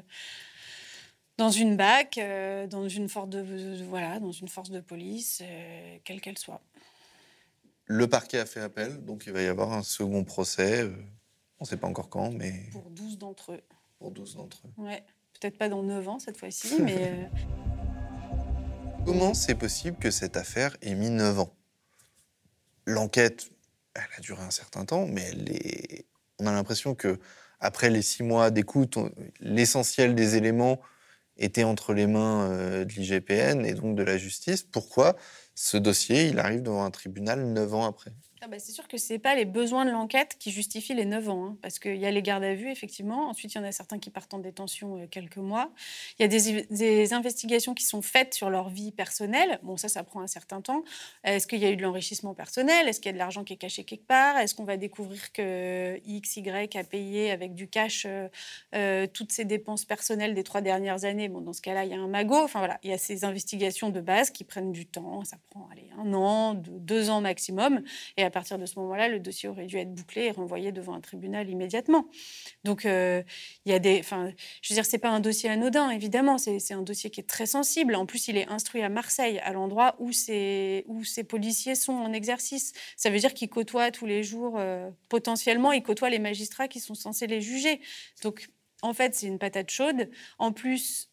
[1.38, 5.40] dans une BAC, euh, dans une force de, de- voilà, dans une force de police,
[5.42, 6.60] euh, quelle qu'elle soit.
[7.86, 10.82] Le parquet a fait appel, donc il va y avoir un second procès.
[10.82, 10.92] euh,
[11.60, 13.62] on ne sait pas encore quand, mais Pour 12 d'entre eux.
[13.98, 14.82] pour 12 d'entre eux.
[14.82, 15.02] Ouais.
[15.40, 17.24] Peut-être pas dans 9 ans cette fois-ci, mais euh,
[19.06, 21.54] Comment c'est possible que cette affaire ait mis 9 ans?
[22.84, 23.48] L'enquête,
[23.94, 26.04] elle a duré un certain temps, mais elle est...
[26.40, 27.18] on a l'impression que
[27.60, 30.78] après les six mois d'écoute, on- l'essentiel des éléments
[31.38, 34.62] était entre les mains euh, de l'IGPN et donc de la justice.
[34.62, 35.16] Pourquoi
[35.54, 38.12] ce dossier, il arrive devant un tribunal 9 ans après?
[38.40, 41.04] Ah bah, c'est sûr que ce n'est pas les besoins de l'enquête qui justifient les
[41.04, 41.44] 9 ans.
[41.44, 43.28] hein, parce qu'il y a les gardes à vue, effectivement.
[43.28, 45.72] Ensuite, il y en a certains qui partent en détention euh, quelques mois.
[46.18, 49.58] Il y a des, investigations qui sont faites sur leur vie personnelle.
[49.64, 50.84] Bon, ça, ça prend un certain temps.
[51.24, 52.86] Est-ce qu'il y a eu de l'enrichissement personnel?
[52.86, 54.38] Est-ce qu'il y a de l'argent qui est caché quelque part?
[54.38, 58.28] Est-ce qu'on va découvrir que X, Y a payé avec du cash euh,
[58.76, 61.28] euh, toutes ses dépenses personnelles des trois dernières années?
[61.28, 62.36] Bon, dans ce cas-là, il y a un magot.
[62.36, 65.24] Enfin, voilà, il y a ces investigations de base qui prennent du temps.
[65.24, 67.82] Ça prend, allez, un an, deux, deux ans maximum.
[68.16, 70.94] Et à partir de ce moment-là, le dossier aurait dû être bouclé et renvoyé devant
[70.94, 72.08] un tribunal immédiatement.
[72.62, 73.22] Donc, euh,
[73.64, 73.98] il y a des.
[74.00, 74.30] Enfin,
[74.62, 76.36] je veux dire, c'est pas un dossier anodin, évidemment.
[76.36, 77.94] C'est un dossier qui est très sensible.
[77.94, 81.94] En plus, il est instruit à Marseille, à l'endroit où ces, où ces policiers sont
[81.94, 82.74] en exercice.
[82.96, 86.80] Ça veut dire qu'ils côtoient tous les jours, euh, potentiellement, ils côtoient les magistrats qui
[86.80, 87.80] sont censés les juger.
[88.22, 88.48] Donc,
[88.82, 90.08] En fait, c'est une patate chaude.
[90.38, 91.10] En plus,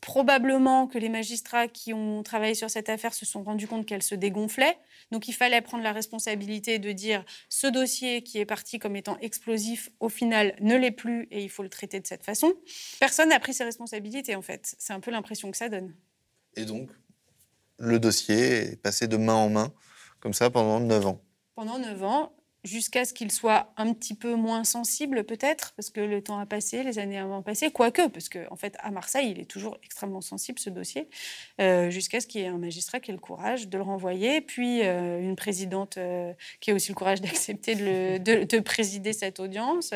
[0.00, 4.02] probablement que les magistrats qui ont travaillé sur cette affaire se sont rendus compte qu'elle
[4.02, 4.78] se dégonflait.
[5.10, 9.18] Donc il fallait prendre la responsabilité de dire ce dossier qui est parti comme étant
[9.18, 12.52] explosif, au final ne l'est plus et il faut le traiter de cette façon.
[12.98, 14.74] Personne n'a pris ses responsabilités en fait.
[14.78, 15.94] C'est un peu l'impression que ça donne.
[16.56, 16.90] Et donc,
[17.78, 19.72] le dossier est passé de main en main,
[20.20, 21.22] comme ça, pendant 9 ans?
[21.54, 22.32] Pendant 9 ans,
[22.64, 26.46] jusqu'à ce qu'il soit un petit peu moins sensible peut-être, parce que le temps a
[26.46, 29.78] passé, les années ont passé, quoique, parce qu'en en fait, à Marseille, il est toujours
[29.82, 31.08] extrêmement sensible, ce dossier,
[31.60, 34.40] euh, jusqu'à ce qu'il y ait un magistrat qui ait le courage de le renvoyer,
[34.40, 39.40] puis euh, une présidente euh, qui ait aussi le courage d'accepter de, de, présider cette
[39.40, 39.92] audience.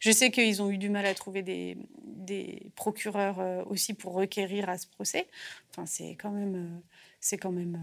[0.00, 4.68] je sais qu'ils ont eu du mal à trouver des, des procureurs aussi pour requérir
[4.68, 5.28] à ce procès.
[5.70, 6.82] Enfin, c'est quand même...
[7.20, 7.78] c'est quand même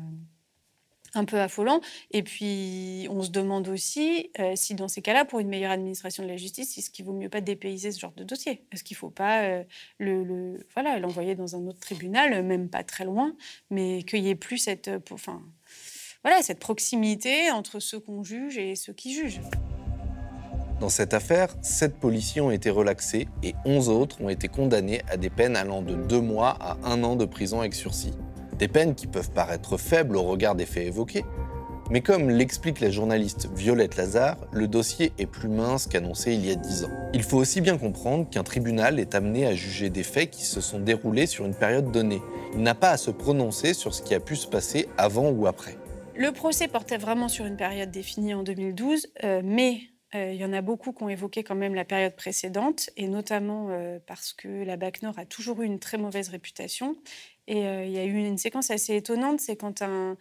[1.15, 1.82] un peu affolant.
[2.12, 6.23] Et puis, on se demande aussi euh, si, dans ces cas-là, pour une meilleure administration
[6.23, 8.63] de la justice, est-ce qu'il vaut mieux pas dépayser ce genre de dossier?
[8.71, 9.63] Est-ce qu'il ne faut pas euh,
[9.99, 13.36] le, voilà, l'envoyer dans un autre tribunal, même pas très loin,
[13.69, 14.99] mais qu'il n'y ait plus cette, euh,
[16.23, 19.41] voilà, cette proximité entre ceux qu'on juge et ceux qui jugent?
[20.80, 25.15] Dans cette affaire, sept policiers ont été relaxés et 11 autres ont été condamnés à
[25.15, 28.13] des peines allant de deux mois à un an de prison avec sursis.
[28.58, 31.26] Des peines qui peuvent paraître faibles au regard des faits évoqués,
[31.91, 36.52] mais comme l'explique la journaliste Violette Lazare, le dossier est plus mince qu'annoncé il y
[36.52, 36.89] a dix ans.
[37.13, 40.62] Il faut aussi bien comprendre qu'un tribunal est amené à juger des faits qui se
[40.62, 42.22] sont déroulés sur une période donnée.
[42.54, 45.46] Il n'a pas à se prononcer sur ce qui a pu se passer avant ou
[45.46, 45.78] après.
[46.15, 49.82] Le procès portait vraiment sur une période définie en 2012, euh, mais
[50.15, 53.08] euh, il y en a beaucoup qui ont évoqué quand même la période précédente, et
[53.08, 56.96] notamment euh, parce que la BAC Nord a toujours eu une très mauvaise réputation
[57.47, 60.17] et euh, il y a eu une séquence assez étonnante, c'est quand un,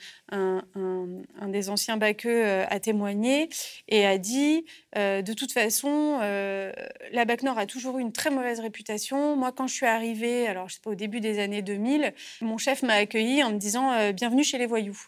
[1.49, 3.49] des anciens baqueux euh, a témoigné
[3.89, 8.31] et a dit euh, de toute façon, la BAC Nord a toujours eu une très
[8.31, 9.37] mauvaise réputation.
[9.37, 12.59] Moi, quand je suis arrivée, alors je sais pas, au début des années 2000, mon
[12.59, 14.99] chef m'a accueilli en me disant Bienvenue chez les voyous.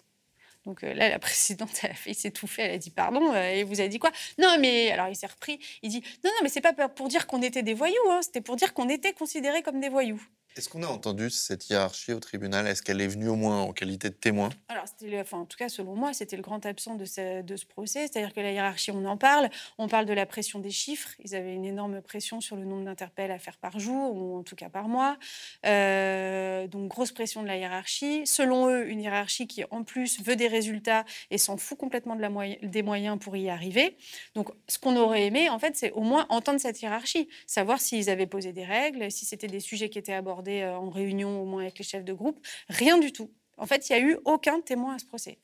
[0.65, 3.89] Donc là, la présidente, elle a fait s'étouffer, elle a dit pardon, et vous a
[3.89, 4.11] dit quoi?
[4.39, 7.27] Non, mais alors il s'est repris, il dit non, non, mais c'est pas pour dire
[7.27, 10.21] qu'on était des voyous, hein, c'était pour dire qu'on était considérés comme des voyous.
[10.57, 12.67] Est-ce qu'on a entendu cette hiérarchie au tribunal?
[12.67, 14.49] Est-ce qu'elle est venue au moins en qualité de témoin?
[14.69, 14.85] Alors,
[15.33, 18.09] en tout cas, selon moi, c'était le grand absent de ce, procès.
[18.09, 19.51] C'est-à-dire que la hiérarchie, on en parle.
[19.77, 21.11] On parle de la pression des chiffres.
[21.23, 24.43] Ils avaient une énorme pression sur le nombre d'interpels à faire par jour, ou en
[24.43, 25.19] tout cas par mois.
[25.67, 28.27] Euh, donc, grosse pression de la hiérarchie.
[28.27, 32.23] Selon eux, une hiérarchie qui, en plus, veut des résultats et s'en fout complètement de
[32.23, 32.31] la
[32.63, 33.99] des moyens pour y arriver.
[34.35, 38.09] Donc, ce qu'on aurait aimé, en fait, c'est au moins entendre cette hiérarchie, savoir s'ils
[38.09, 41.45] avaient posé des règles, si c'était des sujets qui étaient abordés euh, en réunion au
[41.45, 42.39] moins avec les chefs de groupe.
[42.69, 43.31] Rien du tout.
[43.59, 45.39] En fait, il n'y a eu aucun témoin à ce procès.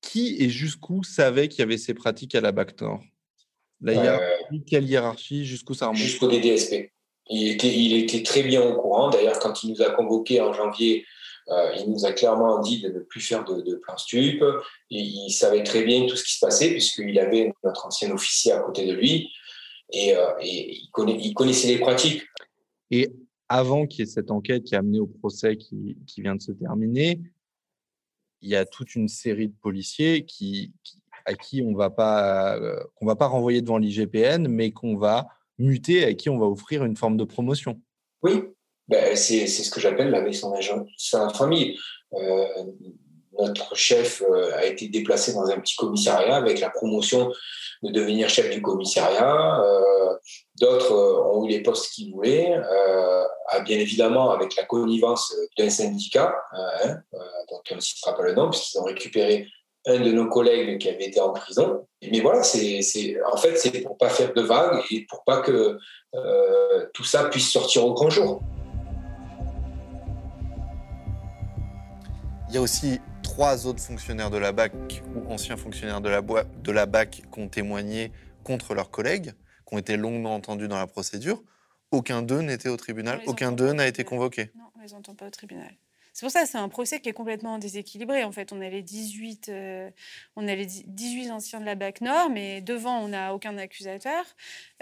[0.00, 3.02] Qui et jusqu'où savait qu'il y avait ces pratiques à la BAC Nord
[3.80, 5.44] La hiérarchie, quelle hiérarchie?
[5.44, 6.00] Jusqu'où ça remonte?
[6.00, 6.92] Jusqu'au DDSP.
[7.30, 9.10] Il était, il était très bien au courant.
[9.10, 11.04] D'ailleurs, quand il nous a convoqués en janvier,
[11.50, 14.42] euh, il nous a clairement dit de ne plus faire de, de plan stup.
[14.90, 18.60] Il, savait très bien tout ce qui se passait, puisqu'il avait notre ancien officier à
[18.60, 19.30] côté de lui.
[19.92, 22.22] Et, euh, et il, connaît, il, connaissait les pratiques.
[22.90, 23.10] Et
[23.48, 26.52] avant qu'il y ait cette enquête qui a amené au procès qui, vient de se
[26.52, 27.20] terminer,
[28.42, 30.72] il y a toute une série de policiers qui,
[31.24, 35.28] à qui on va pas euh, qu'on va pas renvoyer devant l'IGPN, mais qu'on va
[35.58, 37.80] muter, à qui on va offrir une forme de promotion.
[38.22, 38.44] Oui,
[38.86, 41.78] ben, c'est ce que j'appelle la maison de famille.
[42.14, 42.46] Euh,
[43.38, 47.32] notre chef euh, a été déplacé dans un petit commissariat avec la promotion
[47.82, 49.62] de devenir chef du commissariat.
[50.62, 52.56] Euh, d'autres euh, ont eu les postes qu'ils voulaient,
[53.64, 56.96] bien évidemment avec la connivence d'un syndicat, hein,
[57.50, 59.46] dont on ne citera pas le nom, puisqu'ils ont récupéré
[59.86, 61.86] un de nos collègues qui avait été en prison.
[62.02, 65.78] Mais voilà, en fait, c'est pour pas faire de vagues et pour pas que
[66.92, 68.42] tout ça puisse sortir au grand jour.
[72.48, 74.72] Il y a aussi trois autres fonctionnaires de la BAC
[75.14, 78.10] ou anciens fonctionnaires de la BAC qui ont témoigné
[78.42, 79.32] contre leurs collègues,
[79.68, 81.42] qui ont été longuement entendus dans la procédure.
[81.90, 84.50] Aucun d'eux n'était au tribunal, aucun d'eux n'a été convoqué.
[84.54, 85.72] Non, on ne les entend pas au tribunal.
[86.18, 88.24] C'est pour ça que c'est un procès qui est complètement déséquilibré.
[88.24, 89.88] En fait, on a les 18, euh,
[90.34, 94.24] on a les 18 anciens de la BAC Nord, mais devant, on n'a aucun accusateur.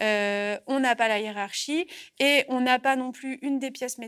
[0.00, 1.88] Euh, on n'a pas la hiérarchie
[2.20, 3.98] et on n'a pas non plus une des pièces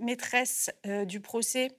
[0.00, 1.76] maîtresses euh, du procès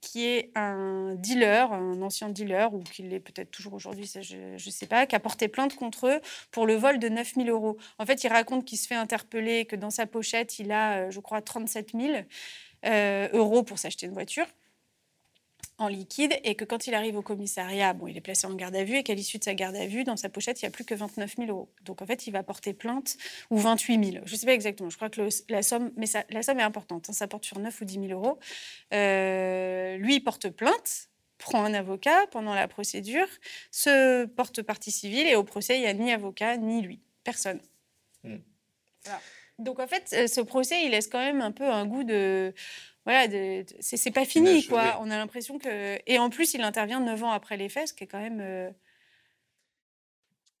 [0.00, 4.70] qui est un dealer, un ancien dealer, ou qui l'est peut-être toujours aujourd'hui, je ne
[4.70, 7.76] sais pas, qui a porté plainte contre eux pour le vol de 9000 euros.
[7.98, 11.10] En fait, il raconte qu'il se fait interpeller, que dans sa pochette, il a, euh,
[11.10, 12.24] je crois, 37 000
[12.86, 14.46] euh, euros pour s'acheter une voiture.
[15.78, 18.74] En liquide et que quand il arrive au commissariat, bon, il est placé en garde
[18.74, 20.68] à vue et qu'à l'issue de sa garde à vue, dans sa pochette, il n'y
[20.68, 21.68] a plus que 29 000 euros.
[21.84, 23.16] Donc en fait, il va porter plainte
[23.50, 24.24] ou 28 000.
[24.24, 24.90] Je ne sais pas exactement.
[24.90, 27.10] Je crois que la somme, mais ça, la somme est importante.
[27.10, 27.12] Hein.
[27.12, 28.38] ça porte sur 9 ou 10 000 euros.
[28.94, 31.08] Euh, lui, il porte plainte
[31.38, 33.28] prend un avocat pendant la procédure,
[33.70, 37.60] se porte partie civile et au procès, il n'y a ni avocat ni lui, personne.
[38.24, 38.38] Hmm.
[39.58, 42.52] Donc en fait, euh, ce procès, il laisse quand même un peu un goût de
[43.06, 43.28] voilà,
[43.78, 44.98] c'est pas fini, quoi.
[45.00, 45.96] On a l'impression que.
[46.08, 48.40] Et en plus, il intervient neuf ans après les faits, ce qui est quand même.
[48.40, 48.68] Euh,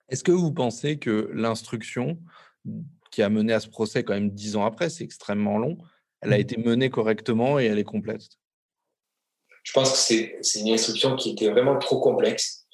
[0.08, 2.18] Est-ce que vous pensez que l'instruction
[3.10, 5.76] qui a mené à ce procès quand même dix ans après, c'est extrêmement long,
[6.20, 6.40] elle a mmh.
[6.40, 8.22] été menée correctement et elle est complète?
[9.64, 12.68] Je pense que c'est une instruction qui était vraiment trop complexe,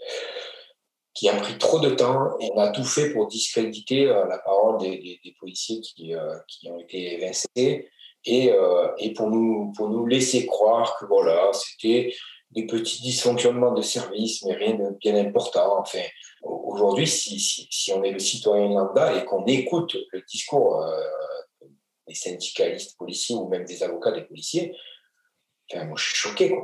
[1.15, 4.39] qui a pris trop de temps et on a tout fait pour discréditer euh, la
[4.39, 7.89] parole des, policiers qui, euh, qui ont été évincés
[8.25, 12.15] et, euh, et pour, nous, pour nous laisser croire que voilà, c'était
[12.51, 15.81] des petits dysfonctionnements de service, mais rien de bien important.
[15.81, 16.03] Enfin,
[16.43, 21.01] aujourd'hui, si, si, on est le citoyen lambda et qu'on écoute le discours euh,
[22.07, 24.77] des syndicalistes policiers ou même des avocats des policiers,
[25.73, 26.55] enfin, moi je suis choqué.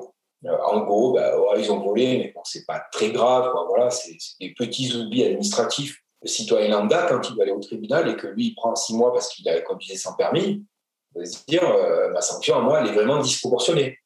[0.45, 3.53] Euh, en gros, bah, ils ont volé, mais bon, c'est pas très grave.
[3.69, 5.99] Voilà, c'est des petits oublis administratifs.
[6.23, 8.95] Le citoyen lambda, quand il va aller au tribunal et que lui, il prend six
[8.95, 10.65] mois parce qu'il a conduit sans permis,
[11.25, 13.99] se dire euh, ma sanction à moi, elle est vraiment disproportionnée.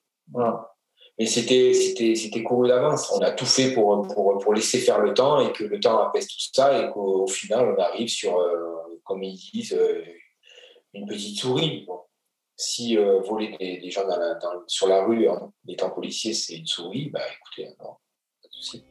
[1.18, 3.12] Mais c'était, c'était, c'était couru d'avance.
[3.12, 5.98] On a tout fait pour, pour, pour, laisser faire le temps et que le temps
[5.98, 10.02] apaise tout ça et qu'au final, on arrive sur, euh, comme ils disent, euh,
[10.94, 11.86] une petite souris.
[12.56, 14.02] Si voler des, gens
[14.68, 17.94] sur la rue en étant policier, c'est une souris, bah écoutez, non,
[18.42, 18.84] pas de souci.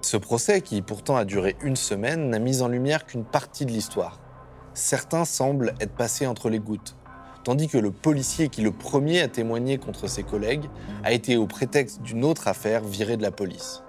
[0.00, 3.70] Ce procès, qui pourtant a duré une semaine, n'a mis en lumière qu'une partie de
[3.70, 4.18] l'histoire
[4.78, 6.96] certains semblent être passés entre les gouttes,
[7.44, 10.66] tandis que le policier qui le premier a témoigné contre ses collègues
[11.04, 13.82] a été au prétexte d'une autre affaire viré de la police.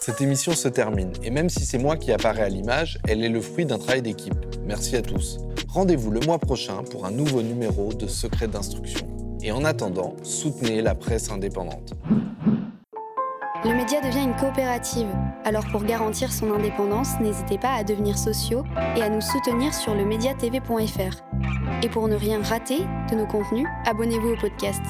[0.00, 3.28] Cette émission se termine, et même si c'est moi qui apparaît à l'image, elle est
[3.28, 4.36] le fruit d'un travail d'équipe.
[4.64, 5.38] Merci à tous.
[5.68, 9.08] Rendez-vous le mois prochain pour un nouveau numéro de Secret d'instruction.
[9.42, 11.94] Et en attendant, soutenez la presse indépendante.
[13.66, 15.08] Le média devient une coopérative.
[15.44, 18.62] Alors pour garantir son indépendance, n'hésitez pas à devenir sociaux
[18.96, 21.82] et à nous soutenir sur le mediatv.fr.
[21.82, 24.82] Et pour ne rien rater de nos contenus, abonnez-vous au podcast.